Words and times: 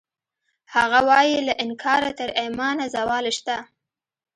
هغه 0.75 0.99
وایی 1.09 1.35
له 1.47 1.53
انکاره 1.63 2.11
تر 2.19 2.29
ایمانه 2.41 2.85
زوال 2.95 3.25
شته 3.37 3.55